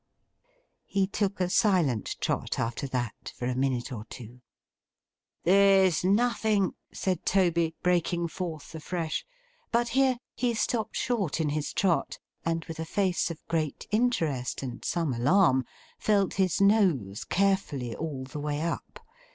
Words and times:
He 0.87 1.05
took 1.05 1.39
a 1.39 1.47
silent 1.47 2.15
trot, 2.19 2.57
after 2.57 2.87
that, 2.87 3.33
for 3.35 3.45
a 3.45 3.53
minute 3.53 3.91
or 3.91 4.03
two. 4.05 4.41
'There's 5.43 6.03
nothing,' 6.03 6.73
said 6.91 7.23
Toby, 7.23 7.75
breaking 7.83 8.27
forth 8.29 8.73
afresh—but 8.73 9.89
here 9.89 10.17
he 10.33 10.55
stopped 10.55 10.95
short 10.97 11.39
in 11.39 11.49
his 11.49 11.71
trot, 11.71 12.17
and 12.43 12.65
with 12.65 12.79
a 12.79 12.83
face 12.85 13.29
of 13.29 13.45
great 13.47 13.85
interest 13.91 14.63
and 14.63 14.83
some 14.83 15.13
alarm, 15.13 15.65
felt 15.99 16.33
his 16.33 16.59
nose 16.59 17.23
carefully 17.23 17.95
all 17.95 18.23
the 18.23 18.39
way 18.39 18.59
up. 18.59 19.05